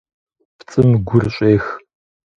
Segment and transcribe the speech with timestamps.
[0.61, 1.65] ПцIым гур щIех.